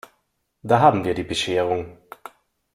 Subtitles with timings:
[0.63, 1.99] Da haben wir die Bescherung!